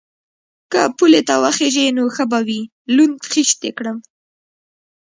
_که 0.71 0.81
پولې 0.97 1.21
ته 1.27 1.33
وخېژې 1.43 1.85
نو 1.97 2.03
ښه 2.15 2.25
به 2.31 2.39
وي، 2.47 2.61
لوند 2.95 3.17
خيشت 3.31 3.57
دې 3.63 3.71
کړم. 3.77 3.97